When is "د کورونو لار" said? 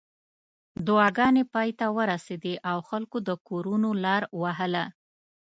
3.27-4.23